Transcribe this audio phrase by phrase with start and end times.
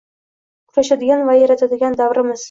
[0.71, 2.39] kurashadigan va yaratadigan davrimiz.